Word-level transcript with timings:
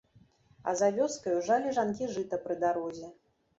А 0.71 0.73
за 0.79 0.89
вёскаю 0.95 1.37
жалі 1.51 1.75
жанкі 1.81 2.11
жыта 2.17 2.43
пры 2.49 2.61
дарозе. 2.67 3.15